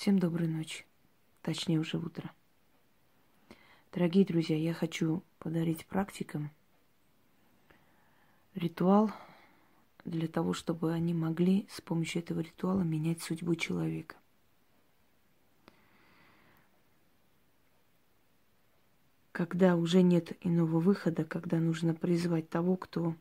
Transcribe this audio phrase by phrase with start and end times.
[0.00, 0.86] Всем доброй ночи,
[1.42, 2.30] точнее уже утро.
[3.92, 6.50] Дорогие друзья, я хочу подарить практикам
[8.54, 9.10] ритуал
[10.06, 14.16] для того, чтобы они могли с помощью этого ритуала менять судьбу человека.
[19.32, 23.14] Когда уже нет иного выхода, когда нужно призвать того, кто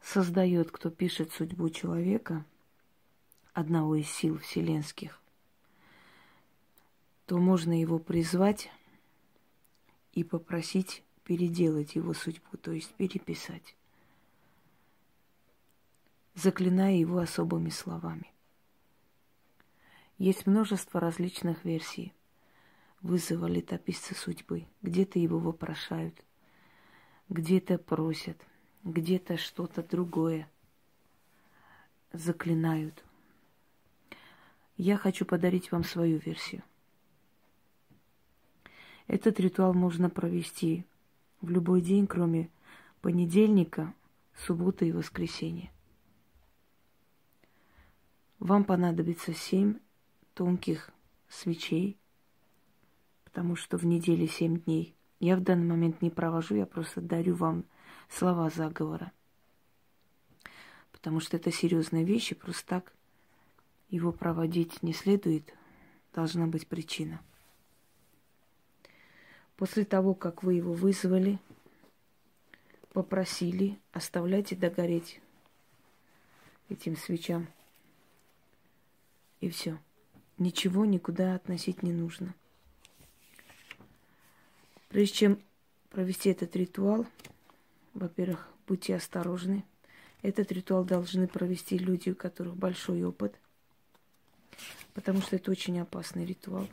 [0.00, 2.44] создает, кто пишет судьбу человека,
[3.52, 5.20] одного из сил вселенских,
[7.26, 8.70] то можно его призвать
[10.12, 13.76] и попросить переделать его судьбу, то есть переписать,
[16.34, 18.32] заклиная его особыми словами.
[20.18, 22.12] Есть множество различных версий
[23.00, 24.66] вызова летописца судьбы.
[24.82, 26.14] Где-то его вопрошают,
[27.28, 28.36] где-то просят,
[28.84, 30.50] где-то что-то другое
[32.12, 33.04] заклинают.
[34.82, 36.62] Я хочу подарить вам свою версию.
[39.08, 40.86] Этот ритуал можно провести
[41.42, 42.48] в любой день, кроме
[43.02, 43.92] понедельника,
[44.34, 45.70] субботы и воскресенья.
[48.38, 49.80] Вам понадобится семь
[50.32, 50.90] тонких
[51.28, 51.98] свечей,
[53.24, 54.96] потому что в неделе семь дней.
[55.18, 57.66] Я в данный момент не провожу, я просто дарю вам
[58.08, 59.12] слова заговора.
[60.90, 62.94] Потому что это серьезные вещи, просто так
[63.90, 65.52] его проводить не следует,
[66.14, 67.20] должна быть причина.
[69.56, 71.38] После того, как вы его вызвали,
[72.92, 75.20] попросили, оставляйте догореть
[76.68, 77.48] этим свечам.
[79.40, 79.78] И все.
[80.38, 82.34] Ничего никуда относить не нужно.
[84.88, 85.42] Прежде чем
[85.90, 87.06] провести этот ритуал,
[87.92, 89.64] во-первых, будьте осторожны.
[90.22, 93.38] Этот ритуал должны провести люди, у которых большой опыт–
[94.94, 96.68] потому что это очень опасный ритуал.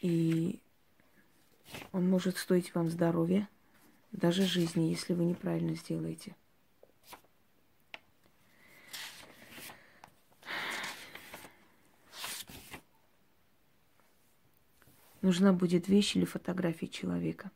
[0.00, 0.60] И
[1.92, 3.48] он может стоить вам здоровья,
[4.12, 6.34] даже жизни, если вы неправильно сделаете.
[15.22, 17.50] Нужна будет вещь или фотография человека.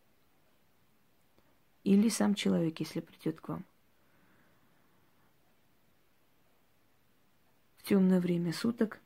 [1.83, 3.65] Или сам человек, если придет к вам.
[7.85, 8.99] В темное время суток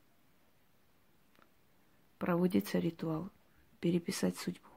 [2.16, 3.28] проводится ритуал
[3.80, 4.68] переписать судьбу.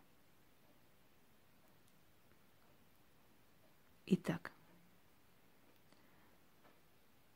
[4.08, 4.52] Итак,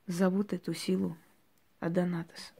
[0.07, 1.15] зовут эту силу
[1.81, 2.51] Адонатос.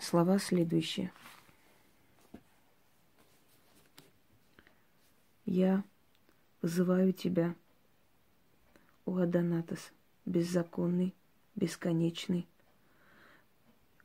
[0.00, 1.12] Слова следующие.
[5.44, 5.84] Я
[6.62, 7.54] вызываю тебя
[9.04, 9.92] о Адонатос,
[10.24, 11.14] беззаконный,
[11.56, 12.46] бесконечный,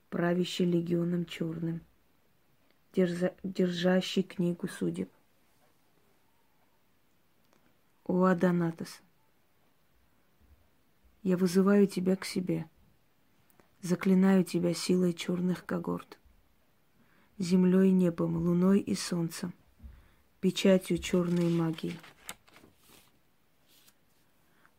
[0.09, 1.81] правящий легионом черным,
[2.93, 5.09] держа, держащий книгу судеб.
[8.05, 9.01] О Адонатос,
[11.23, 12.67] я вызываю тебя к себе,
[13.81, 16.17] заклинаю тебя силой черных когорт,
[17.37, 19.53] землей, небом, луной и солнцем,
[20.41, 21.97] печатью черной магии–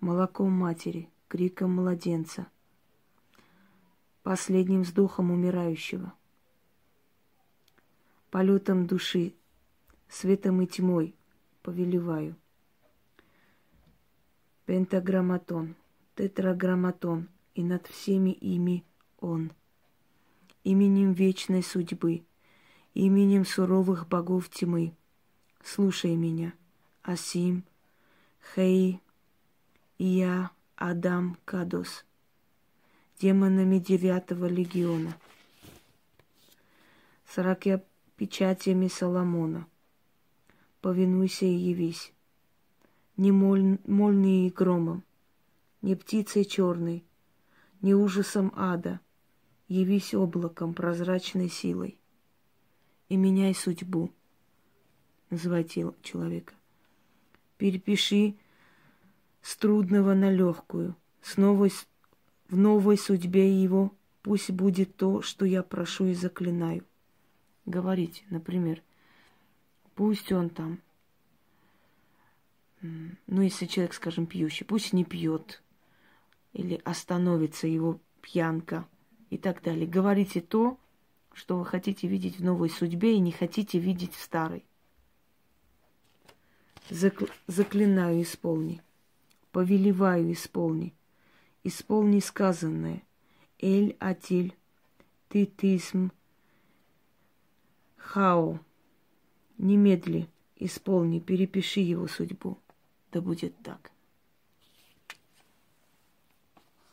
[0.00, 2.46] молоком матери, криком младенца,
[4.22, 6.12] последним вздохом умирающего,
[8.30, 9.34] полетом души,
[10.08, 11.14] светом и тьмой
[11.62, 12.36] повелеваю.
[14.66, 15.74] Пентаграмматон,
[16.14, 18.84] тетраграмматон, и над всеми ими
[19.18, 19.52] он.
[20.62, 22.24] Именем вечной судьбы,
[22.94, 24.94] именем суровых богов тьмы,
[25.64, 26.54] слушай меня,
[27.02, 27.64] Асим,
[28.54, 29.00] Хей,
[30.04, 32.06] я Адам Кадос,
[33.20, 35.14] демонами девятого легиона,
[37.26, 37.82] сорока
[38.16, 39.66] печатями Соломона.
[40.80, 42.14] Повинуйся и явись,
[43.18, 45.04] не моль, молнией и громом,
[45.82, 47.04] не птицей черной,
[47.82, 49.00] не ужасом ада,
[49.68, 51.98] явись облаком прозрачной силой
[53.10, 54.10] и меняй судьбу,
[55.28, 56.54] называйте человека.
[57.58, 58.38] Перепиши
[59.42, 61.72] с трудного на легкую, с новой,
[62.48, 63.92] в новой судьбе его
[64.22, 66.84] пусть будет то, что я прошу и заклинаю.
[67.66, 68.82] Говорите, например,
[69.94, 70.80] пусть он там,
[72.80, 75.62] ну, если человек, скажем, пьющий, пусть не пьет,
[76.52, 78.86] или остановится его пьянка
[79.28, 79.86] и так далее.
[79.86, 80.78] Говорите то,
[81.32, 84.64] что вы хотите видеть в новой судьбе и не хотите видеть в старой.
[87.46, 88.82] Заклинаю, исполни.
[89.52, 90.94] Повелеваю, исполни.
[91.64, 93.02] Исполни сказанное.
[93.58, 94.56] Эль атиль
[95.28, 96.12] титизм
[97.96, 98.58] хао.
[99.58, 102.58] Немедли исполни, перепиши его судьбу.
[103.12, 103.90] Да будет так.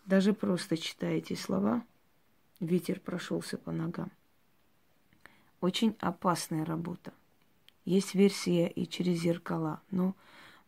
[0.06, 1.86] Даже просто читая эти слова,
[2.60, 4.12] ветер прошелся по ногам.
[5.60, 7.14] Очень опасная работа.
[7.84, 10.16] Есть версия и через зеркала, но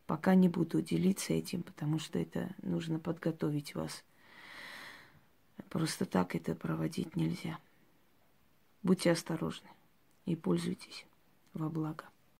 [0.09, 4.03] пока не буду делиться этим, потому что это нужно подготовить вас.
[5.69, 7.59] Просто так это проводить нельзя.
[8.81, 9.69] Будьте осторожны
[10.25, 11.05] и пользуйтесь
[11.53, 12.05] во благо.